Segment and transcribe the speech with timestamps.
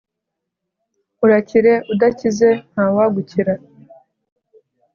[1.25, 3.53] Urakire udakize ntawagukira»